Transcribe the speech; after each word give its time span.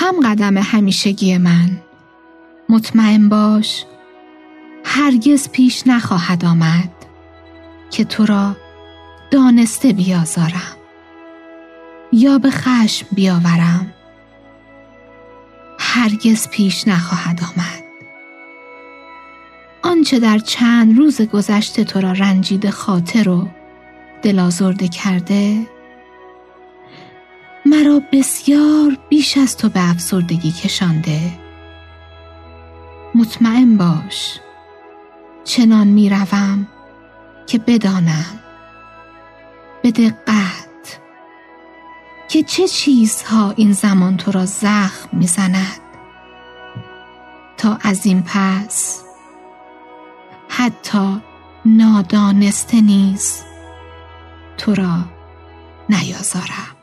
هم 0.00 0.20
قدم 0.24 0.58
همیشگی 0.58 1.38
من. 1.38 1.70
مطمئن 2.68 3.28
باش 3.28 3.84
هرگز 4.84 5.48
پیش 5.48 5.86
نخواهد 5.86 6.44
آمد 6.44 6.90
که 7.90 8.04
تو 8.04 8.26
را 8.26 8.56
دانسته 9.30 9.92
بیازارم 9.92 10.76
یا 12.12 12.38
به 12.38 12.50
خشم 12.50 13.06
بیاورم. 13.12 13.92
هرگز 15.78 16.48
پیش 16.48 16.88
نخواهد 16.88 17.40
آمد. 17.42 17.84
آنچه 19.82 20.18
در 20.18 20.38
چند 20.38 20.98
روز 20.98 21.20
گذشته 21.22 21.84
تو 21.84 22.00
را 22.00 22.12
رنجیده 22.12 22.70
خاطر 22.70 23.28
و 23.28 23.48
دلازرده 24.22 24.88
کرده 24.88 25.66
بسیار 27.98 28.96
بیش 29.08 29.36
از 29.38 29.56
تو 29.56 29.68
به 29.68 29.90
افسردگی 29.90 30.52
کشانده. 30.52 31.32
مطمئن 33.14 33.76
باش 33.76 34.40
چنان 35.44 35.86
می‌روم 35.86 36.68
که 37.46 37.58
بدانم. 37.58 38.40
به 39.82 39.90
دقت 39.90 41.00
که 42.28 42.42
چه 42.42 42.68
چیزها 42.68 43.50
این 43.56 43.72
زمان 43.72 44.16
تو 44.16 44.32
را 44.32 44.46
زخم 44.46 45.08
می‌زند 45.12 45.80
تا 47.56 47.78
از 47.82 48.06
این 48.06 48.22
پس 48.22 49.02
حتی 50.48 51.20
نادانسته 51.64 52.80
نیز 52.80 53.42
تو 54.58 54.74
را 54.74 54.98
نیازارم. 55.88 56.79